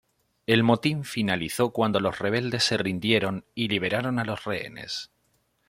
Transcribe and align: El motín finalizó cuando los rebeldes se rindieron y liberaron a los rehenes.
El 0.47 0.63
motín 0.63 1.03
finalizó 1.03 1.69
cuando 1.73 1.99
los 1.99 2.17
rebeldes 2.17 2.63
se 2.63 2.75
rindieron 2.75 3.45
y 3.53 3.67
liberaron 3.67 4.17
a 4.17 4.25
los 4.25 4.45
rehenes. 4.45 5.11